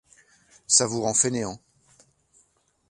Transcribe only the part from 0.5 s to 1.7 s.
Ça vous rend fainéant.